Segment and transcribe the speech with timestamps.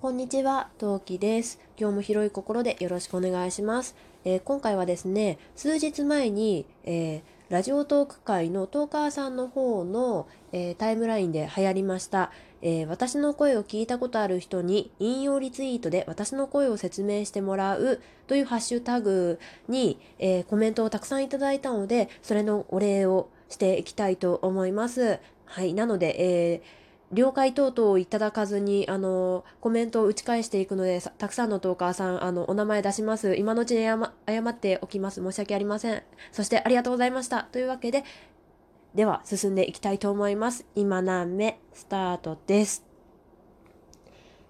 [0.00, 1.60] こんにちは、トウキです。
[1.78, 3.94] 今日も広い心でよろしくお願いします。
[4.24, 12.32] えー、今回はですね、数日前に、えー、ラジオトーク界のトーカーさんの方の、えー、タイムラインで流行りました、
[12.62, 19.38] え私の声を聞いたことある人に引用リツイートで私の声を説明してもらうというハッシュタグ
[19.68, 25.18] に、えコメントをたくさんいただいたので、それのお礼をしていきたいと思います。
[25.44, 26.79] はい、なので、えー
[27.12, 33.34] 了解等々をいただかずに、あの、コメントを打ち返していくので、たくさんのトーカーさん、あの、お名前出します。
[33.34, 33.96] 今のうちに謝
[34.42, 35.20] っておきます。
[35.20, 36.02] 申し訳ありません。
[36.30, 37.44] そしてありがとうございました。
[37.50, 38.04] というわけで、
[38.94, 40.66] では、進んでいきたいと思います。
[40.74, 42.84] 今何目、スタートです。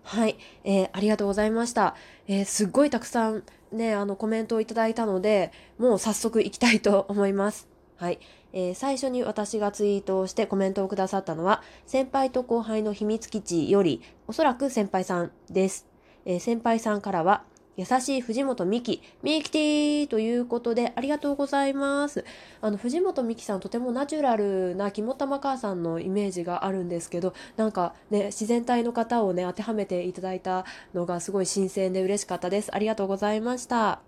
[0.02, 1.94] はい、えー、ありがとうございました。
[2.26, 3.42] えー、すっごいたくさん
[3.72, 7.68] ね、あの、コメントをいただいたので、もう早速いきたいと思います。
[7.96, 8.18] はい。
[8.52, 15.86] えー、最初に私がツイートをしてコメントをくださったのは、先輩と後輩の秘密基地より、おそらく先輩さんです。
[16.24, 17.44] えー、先輩さんからは、
[17.76, 22.26] 優しい藤本美希、ミキティということで、ありがとうございます。
[22.60, 32.74] あの、藤本美希さん、とてもナチュラルな肝玉母さんのイメージがあるんですけど、なんかね、自然体の方をね、当てはめていただいたのがすごい新鮮で嬉しかったです。
[32.74, 34.00] ありがとうございました。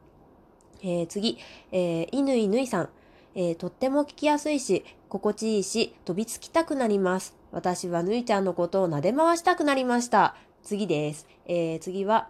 [0.83, 1.39] えー、次、
[1.71, 2.89] えー、犬犬さん。
[3.35, 7.37] えー、とっても聞きやすいし、心地いいし、飛びつきたくなります。
[7.51, 10.37] 私はぬいちゃんのことを撫で回したくなりました。
[10.63, 11.27] 次です。
[11.47, 12.29] えー、次は、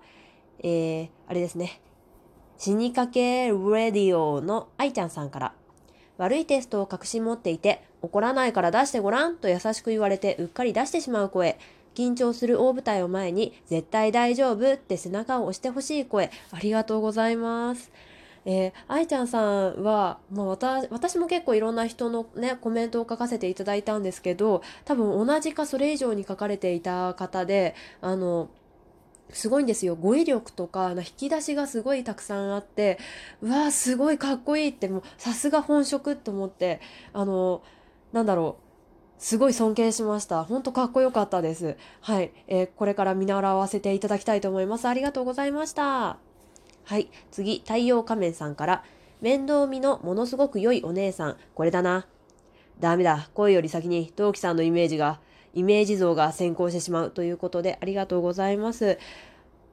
[0.60, 1.80] えー、あれですね。
[2.58, 5.54] 死にかけレディオの愛ちゃんさんから。
[6.18, 11.58] 悪いテストを隠し持っていて、怒らないから出してごらんと優しく言われてうっかり出してしまう声。
[11.94, 16.30] 緊張する大舞台を前に、絶対大丈夫って背中を押してほしい声。
[16.52, 17.90] ありがとうございます。
[18.44, 20.46] えー、愛ちゃんさんは、まあ、
[20.90, 28.50] 私も結構いろんな人のねコメントを書かせていただいたんですけど多分同じかそれ以上に書かれていた方であの
[29.30, 32.98] すごいんですよ語彙力とか引き出しがすごいたくさんあって
[33.40, 36.80] うわーすごいかっこいいってもうさすが本職と思って
[37.12, 37.62] あの
[38.12, 38.62] なんだろう
[39.22, 40.42] すごい尊敬しました。
[40.42, 41.76] ほんとかっこよかったです。
[42.00, 44.88] はい、えー、これから見習わせていただきたいと思います。
[44.88, 46.31] ありがとうございました。
[46.92, 47.08] はい。
[47.30, 48.84] 次、太陽仮面さんから、
[49.22, 52.06] 面倒見のものすごく良いお姉さん、これだな。
[52.80, 53.30] ダメだ。
[53.32, 55.18] 声より先に、陶器さんのイメージが、
[55.54, 58.98] イメージ像が先行してしまうということで、ありがとうございます。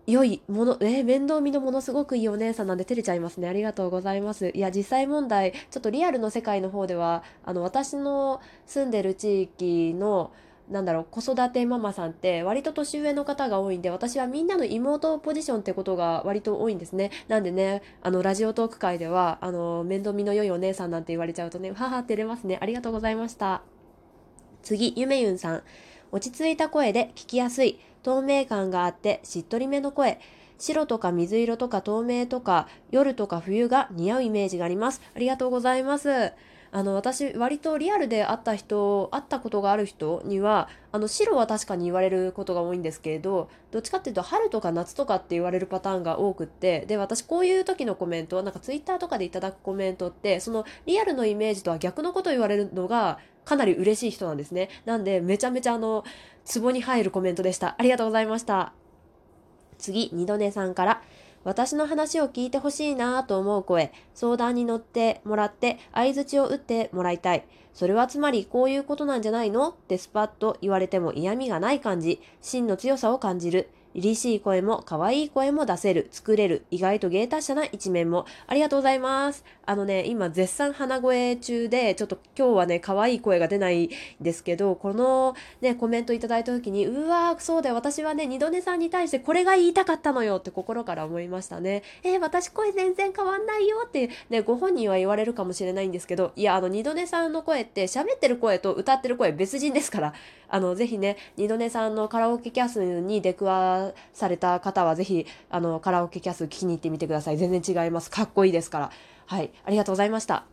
[0.07, 3.49] 良いもの、えー、面倒見のものすごくいいお姉さんなんで照れちゃいますね。
[3.49, 4.51] ありがとうございます。
[4.55, 10.31] いや、実際問題、ちょっとリアルの世界の方では、あの、私の住んでる地域の、
[10.69, 17.11] なんだろう子育てママさんって割と年上の方が多いんで私はみんなの妹ポジションってことが割と多いんですね。
[17.27, 22.59] なんでねあのラジオトーク界ではあの面倒見の良いお姉さんなんて言われちゃうとね母照れますね。
[22.61, 23.63] ありがとうございました。
[24.61, 25.63] 次ゆめゆんさん。
[26.11, 27.79] 落ち着いた声で聞きやすい。
[28.03, 30.19] 透明感があってしっとりめの声。
[30.59, 35.01] 白とか水色とか透明とか夜とか冬が似合うイメージがあります。
[35.15, 36.33] ありがとうございます。
[36.71, 54.69] あの私割とリアルで会った人会ったことがある人にはあの白は確かに言われることが多いんですけれどどっちかっていうと春とか夏とかって言われるパターンが多くってで私こういう時のコメントなんかツイッターとかでいただくコメントってそのリアルのイメージとは逆のことを言われるのがかなり嬉しい人なんですね。
[54.85, 56.03] なんでめちゃめちゃあの
[56.45, 57.75] ツボに入るコメントでした。
[57.79, 58.73] ありがとうございました。
[59.79, 61.01] 次二度寝さんから。
[61.43, 67.45] 私の話を聞いてほしいなと思う声、相談に乗ってもらって相槌を打ってもらいたい。
[67.73, 69.69] それはつまりこういうことなんじゃないの？
[69.69, 73.69] ってスパッと言われても嫌味がない感じ、真の強さを感じる。
[73.95, 78.25] 凛々しい声も可愛い声も出せる、作れる、意外と芸達者な一面も。
[78.47, 79.43] ありがとうございます。
[79.65, 83.89] あのね、今絶賛鼻声中で、ちょっと今日はね、可愛い声が出ないん
[84.21, 91.83] ですけど、このね、コメントいただいた時に、うわー、そうだよ、私はね、二度寝さんに対してこれが言いたかったのよって心から思いましたね。
[92.03, 100.13] えー、私声全然変わんないよって、ね、ご本人は言われるかもしれないんですけど、いや、あの、二度寝さんの声って喋ってる声と歌ってる声別人ですから、
[100.47, 103.78] あの、ぜひね、二度寝さんのカラオケキャスに出くわ
[104.13, 107.37] された方は、ぜひ、あの、カラオケキャス聞きに行ってみてください。
[107.37, 108.11] 全然違います。
[108.11, 108.91] かっこいいですから。
[109.25, 110.45] はい、ありがとうございました。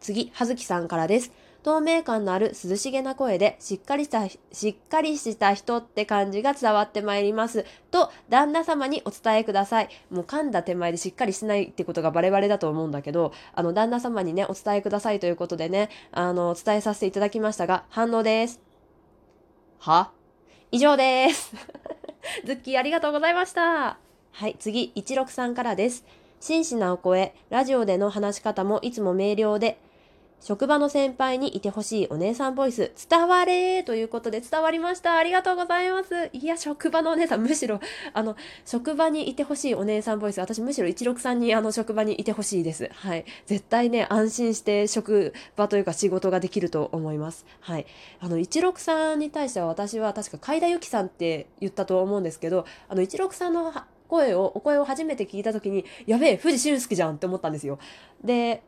[0.00, 1.32] 次、はずきさんからです。
[1.62, 7.64] 透明感のある涼しげな声で、しっかりした、しっかりした人って感じが伝わってまいります。
[7.90, 9.88] と、旦那様にお伝えください。
[10.10, 18.60] もう噛んだ手前でしっかりしないってことがバレバレだと思うんだけど、あの、旦那様にね、お伝えくださいということでね、あの、伝えさせていただきましたが、反応です。
[19.78, 20.17] は？
[20.70, 21.54] 以上です。
[22.44, 23.96] ズッキーありがとうございました。
[24.32, 26.04] はい、次、16さんからです。
[26.40, 29.78] 真摯なお声、ラジオでの話し方もいつも明瞭で、
[30.40, 35.16] 職場の先輩にいてほしいお姉さんボイス伝われということで伝わりました。
[35.16, 36.30] ありがとうございます。
[36.32, 37.80] いや職場のお姉さんむしろ
[38.12, 42.88] あの職場にいてほしいお姉さんボイス私むしろ16さんにあの職場にいてほしいです。
[42.94, 43.24] はい。
[43.46, 47.44] 絶対ね安心して職場というか仕事ができると思います。
[47.60, 47.86] はい。
[48.20, 53.72] あの16さんに対しては私は確か海田由紀さんって言ったと思うんですけどあの16さんの
[54.08, 57.78] 声をお声を初めて聞いた時にやべえ藤俊介じゃんって思ったんですよ。
[58.24, 58.62] で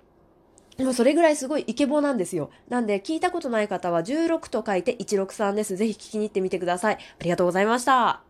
[0.80, 2.48] でもそれぐらいすごいイケボなんですよ。
[2.70, 5.76] なんで聞いたことない方は16と書いて163です。
[5.76, 6.94] ぜひ聞きに行ってみてください。
[6.94, 8.22] ありがとうございました。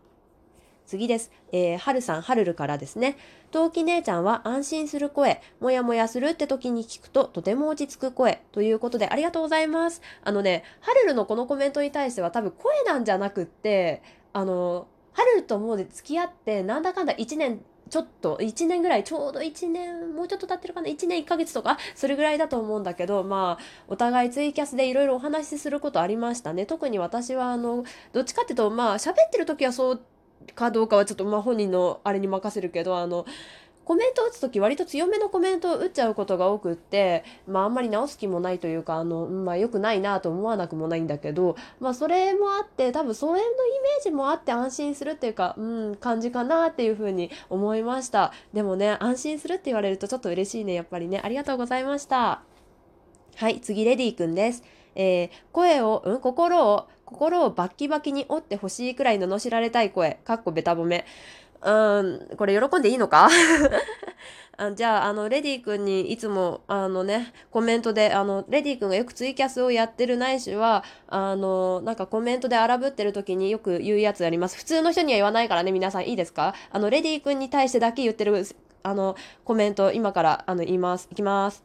[0.85, 1.31] 次です。
[1.53, 3.15] えー、はるさん、はるるからですね。
[3.51, 10.01] 陶器姉ちゃんは安心する声、もやもやするって時に聞くととても落ち着く声ということでありがとうございます。
[10.21, 14.03] あのね、はるるのこのコメントに対しては多分声なんじゃなくって、
[14.33, 21.77] あの、はるるともうで付き合ってなんだかんだ1年ちょっと1年ぐらいちょうど1年もうちょっと経ってるかな？1年1ヶ月とか？
[21.93, 26.65] それぐらいだと思うんだけどまあお互いツイキャスでいろいろお話しすることありましたね。
[26.65, 27.83] 特に私はあの
[28.13, 30.01] どっちかっていうとまあ喋ってる時はそう
[30.55, 33.25] かどうかはちょっとまあ本人のあれに任せるけどあの
[33.83, 48.31] コメントを打つ時割と強めのコメントを打っちゃうことが多くって、まああんまり直す気もないというか、あの、まあ良くないなと思わなくもないんだけど、まあそれもあって、多分それのイメージもあって安心するっていうか、うん、感じかなっていうふうに思いました。
[48.53, 51.19] でもね、安心するって言われるとちょっと嬉しいね、やっぱりね。
[51.23, 52.43] ありがとうございました。
[53.35, 54.63] はい、次、レディーくんです。
[54.95, 61.05] えー、声を、うん、心を、心をバッキバキに折ってほしいくらい罵られたい声、かっこベタ褒め。
[61.63, 63.29] うん、これ喜んでいいのか？
[64.57, 74.57] あじゃあ、あの、レディ君にいつも、あのね、コメントで、あの、レディ君がよくツイキャスをやってるないしは、あの、なんかコメントで荒ぶってる時によく言うやつあります。
[74.57, 76.53] 普通の人には言わないからね、皆さんいいですか？
[76.71, 78.45] あの、レディ君に対してだけ言ってる、
[78.83, 79.15] あの、
[79.45, 81.07] コメント、今から、あの、言います。
[81.11, 81.63] いきます。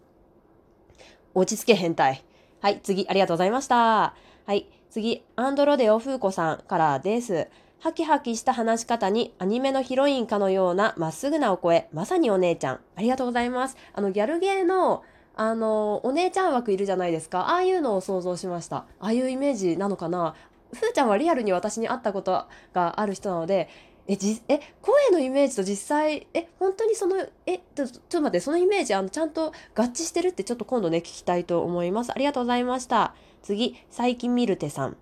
[1.34, 2.22] 落ち着け変態。
[2.62, 4.14] はい、次、ありがとうございました。
[4.46, 7.48] はい、次、アンドロデオ・フーコさんからです。
[7.78, 12.80] ハキハキした話し方にアニメのヒロインかのようなまっすぐなお声、まさにお姉ちゃん。
[12.96, 13.76] ありがとうございます。
[13.92, 17.50] あの、ギャルゲーの、あの、お姉ちゃん枠いるじゃないですか。
[17.50, 18.78] ああいうのを想像しました。
[18.78, 20.34] ああいうイメージなのかな。
[20.72, 23.68] ふーちゃんはリアルに私に会ったことがある人なので、
[24.08, 32.12] え、じ、え、声のイメージと実際、え、本当にその、え、ちょっと待って、そのイメージ、あの、ちゃんと合致してるってちょっと今度ね、聞きたいと思います。
[32.12, 33.14] ありがとうございました。
[33.42, 34.96] 次、最近ミルテさん。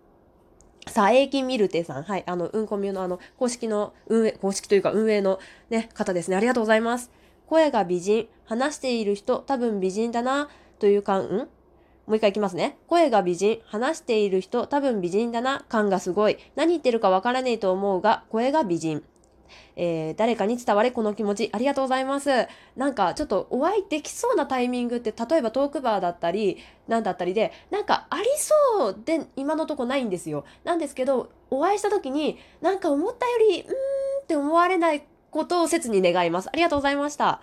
[0.86, 2.02] さあ、エイキンミルテさん。
[2.04, 2.24] はい。
[2.26, 5.38] あの、うんこみゅのあの、公式の運営、公式というか運営の
[5.70, 6.36] ね、方ですね。
[6.36, 7.10] ありがとうございます。
[7.46, 8.28] 声が美人。
[8.44, 10.48] 話している人、多分美人だな、
[10.78, 11.48] という感、ん？
[12.06, 12.76] もう一回いきますね。
[12.86, 13.60] 声が美人。
[13.64, 16.36] 話している人、多分美人だな、感がすごい。
[16.54, 19.02] 何言ってるかわからねえと思うが、声が美人。
[19.76, 22.30] えー、誰かに伝われこの気持ちありがとうございます。
[22.76, 26.58] なんかちょっとお会いできそうなタイミングって例えばトークバーだったり
[26.88, 30.44] なんだったりでなんかありそうで今のとこないんですよ。
[30.64, 33.72] なんですけどお会いした時になんか思ったよりうーん
[34.22, 36.48] って思われないことを切に願います。
[36.52, 37.40] ありがとうございました。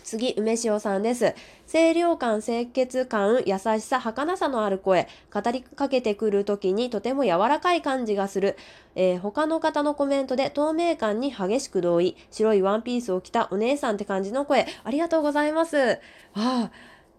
[0.00, 1.34] 次、梅塩さんです。
[1.70, 8.56] 清涼感、清潔感、優しさ、儚さのある声、語りかけてくるときにとても柔らかい感じがする。
[8.94, 12.16] えー、他の方のコメントで透明感に激しく同意。
[12.30, 15.92] 白いワンピースを着たお姉さんって感じの声、ありがとうございます。
[15.92, 15.98] あ
[16.34, 16.70] あ。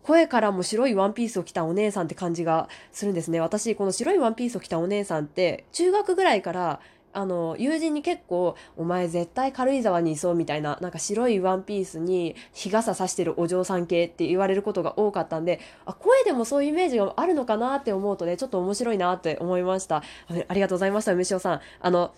[0.04, 3.40] 声からも白いワンピースを着たお姉さんって感じがするんですね。
[3.40, 6.80] 私、この白いワンピースを着たお姉さんって、中学ぐらいから
[7.14, 20.04] あの友人に結構「お前絶対軽井沢にいそう」みたいななんか白いワンピースに日傘さしてるお嬢さん系って言われることが多かったんであ声でもそういうイメージがあるのかなって思うとねちょっと面白いなって思いました。
[20.48, 21.62] ありがとうございました梅塩さん。
[21.80, 22.12] あの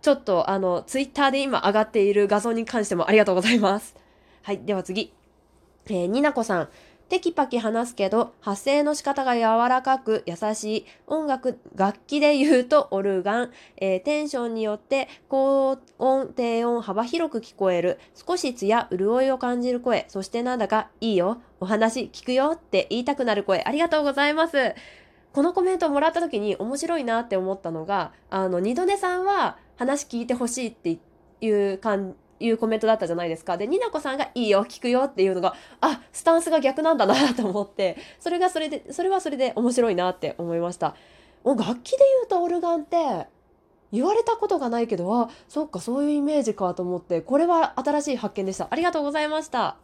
[0.00, 3.96] ちょっとあのツイッターで今上がっている画像に関してもありがとうございます。
[4.42, 5.12] はいでは次。
[5.86, 6.68] えー、になこさん。
[7.08, 10.86] テキパキ話すけど、発声の仕方が柔らかく優しい。
[11.06, 13.50] 音楽、楽器で言うとオルガン。
[13.78, 17.98] えー、テンションによって高音、低音幅広く聞こえる。
[18.14, 20.04] 少し艶、潤いを感じる声。
[20.08, 23.62] そしてなんだか、いいよ、お話聞くよって言いたくなる声。
[23.64, 24.74] ありがとうございます。
[25.32, 30.98] このコメントをもらった時に面白いなって思ったのが、あの、二度寝さんは話聞いてほしいって
[31.40, 33.56] いう感じ、いうコメントだったじゃないですか。
[33.56, 40.94] で、になこさんがいいよ、聞くよっていうのが、あ、スタンスが逆なんだなと思って、それがそれで、それはそれで面白いなって思いました。
[41.44, 43.26] 楽器で言うとオルガンって、
[43.90, 48.68] 言われたことがないけど、あ、そっか、そういうイメージかと思って、これは新しい発見でした。
[48.70, 49.76] ありがとうございました。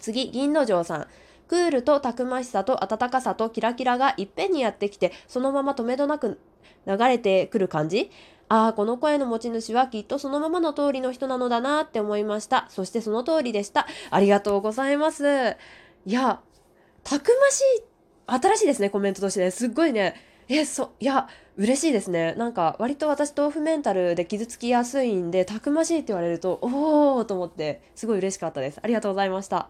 [0.00, 1.06] 次、銀之丞さん。
[1.48, 6.40] クールとたくましさと温かさとキラキラがいっぺんにやってきて、そのまま止めどなく
[6.86, 8.10] 流れてくる感じ？
[8.48, 12.66] ああ、この声の持ち主はきっとそのままの通りの人なのだなって思いました。
[12.68, 13.86] そしてその通りでした。
[14.10, 15.24] ありがとうございます。
[16.06, 16.40] いや、
[17.02, 17.82] たくましい、
[18.26, 19.50] 新しいですね、コメントとしてね。
[19.50, 20.14] すっごいね、
[20.48, 22.34] え、そ、いや、嬉しいですね。
[22.34, 28.78] なんか、割と私、豆腐メンタルで傷つきやすいんで、たくましいって言われると、おーと思って、すごい嬉しかったです。
[28.82, 29.68] ありがとうございました。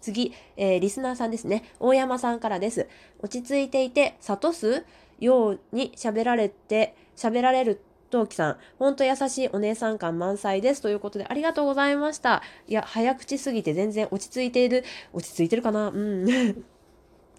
[0.00, 1.64] 次、えー、リスナーさんですね。
[1.80, 2.88] 大山さんからです。
[3.20, 4.84] 落ち着いていて、諭す？
[5.18, 10.82] ように喋られて、喋られる陶器さん、ほんと優しいお姉さん感満載です。
[10.82, 12.42] ということで、ありがとうございました。
[12.68, 15.88] いや、早口すぎて全然落ち着いている、落ち着いてるかな？
[15.88, 16.26] うん。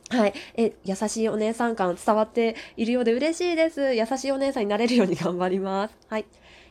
[0.10, 0.34] はい。
[0.56, 3.94] え、優しいお姉さん感伝わっているようで嬉しいです。
[3.94, 5.96] 優しいお姉さんになれるように頑張ります。
[6.08, 6.26] はい。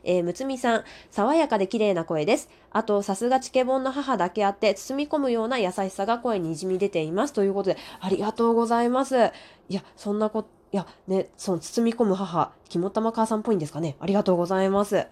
[0.04, 2.48] えー、むつみさん、爽やかで綺麗な声です。
[2.70, 7.32] あと、さすがチケボンの母だけあって、包み込むような優しさが声に滲み出ています。
[7.32, 9.16] ということで、ありがとうございます。
[9.68, 13.96] いや、そんなこと、いや、ね、その包み込む母、肝玉母さんっぽいんですかね。
[14.00, 15.06] ありがとうございます。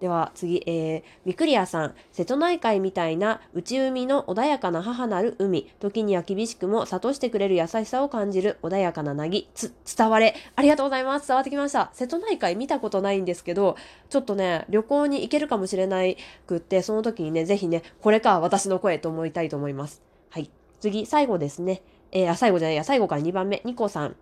[0.00, 10.34] では次、えー、ミクリアさん、瀬戸内海みたいな内海の穏やかな母なる海、時には厳しくも諭してくれる優しさを感じる穏やかななぎ、つ、伝われ。
[10.54, 11.28] ありがとうございます。
[11.28, 11.90] 伝わってきました。
[11.94, 13.76] 瀬戸内海見たことないんですけど、
[14.08, 20.02] ちょっとね、旅行に行けるかもしれないくって、その時にね、ぜひね、これか私の声と思いたいと思います。
[20.30, 20.50] はい。
[20.80, 21.82] 次、最後ですね。
[22.12, 24.16] えー、あ、最後じゃないや、最後から2番目、ニコさん。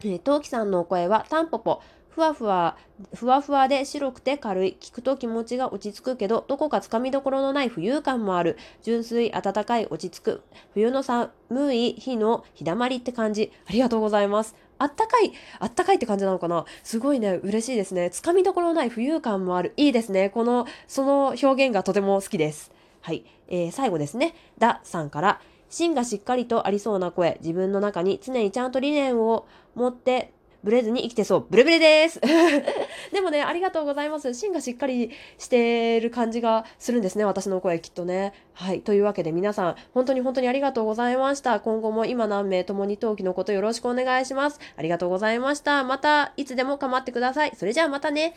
[0.00, 1.82] えー、トウキさんのお声はタンポポ。
[2.10, 2.76] ふわふわ、
[3.14, 4.76] ふわふわで白くて軽い。
[4.80, 8.58] 聞くと気持ちが落ち着くけど、どこかつかみどころのない浮遊感もある。
[8.82, 10.42] 純粋、暖かい、落ち着く。
[10.74, 11.30] 冬の寒
[11.74, 13.52] い日の日だまりって感じ。
[13.68, 14.56] ありがとうございます。
[14.78, 16.64] あったかい、あったかいって感じなのかな？
[16.82, 18.10] すごいね、嬉しいですね。
[18.10, 19.72] つかみどころのない浮遊感もある。
[19.76, 20.30] いいですね。
[20.30, 22.72] この、その表現がとても好きです。
[23.00, 23.24] はい。
[23.46, 24.34] えー、最後ですね。
[24.58, 30.32] ださんから、芯がしっかりとありそうな声、自分の中に常にちゃんと理念を持って
[30.64, 31.46] ブレずに生きてそう。
[31.48, 32.20] ブレブレです。
[33.12, 34.34] でもね、ありがとうございます。
[34.34, 37.24] 芯がしっかりしてる感じがするんですね。
[37.24, 38.32] 私の声きっとね。
[38.54, 38.80] はい。
[38.80, 41.60] というわけで皆さん、本当に本当にありがとうございました。
[41.60, 44.58] 今後も今何名共に陶器のことよろしくお願いします。
[44.76, 45.84] ありがとうございました。
[45.84, 47.52] また、いつでも構ってください。
[47.56, 48.34] それじゃあまたね。